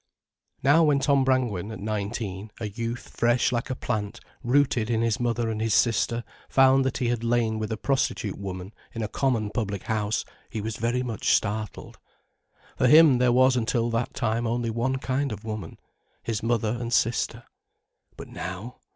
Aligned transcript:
Now 0.63 0.85
when 0.85 0.97
Tom 0.97 1.23
Brangwen, 1.23 1.71
at 1.71 1.79
nineteen, 1.79 2.49
a 2.59 2.69
youth 2.69 3.07
fresh 3.15 3.51
like 3.51 3.69
a 3.69 3.75
plant, 3.75 4.19
rooted 4.43 4.89
in 4.89 5.03
his 5.03 5.19
mother 5.19 5.47
and 5.51 5.61
his 5.61 5.75
sister, 5.75 6.23
found 6.49 6.83
that 6.85 6.97
he 6.97 7.09
had 7.09 7.23
lain 7.23 7.59
with 7.59 7.71
a 7.71 7.77
prostitute 7.77 8.39
woman 8.39 8.73
in 8.93 9.03
a 9.03 9.07
common 9.07 9.51
public 9.51 9.83
house, 9.83 10.25
he 10.49 10.59
was 10.59 10.77
very 10.77 11.03
much 11.03 11.27
startled. 11.35 11.99
For 12.79 12.87
him 12.87 13.19
there 13.19 13.31
was 13.31 13.55
until 13.55 13.91
that 13.91 14.15
time 14.15 14.47
only 14.47 14.71
one 14.71 14.95
kind 14.95 15.31
of 15.31 15.45
woman—his 15.45 16.41
mother 16.41 16.75
and 16.79 16.91
sister. 16.91 17.43
But 18.17 18.27
now? 18.29 18.77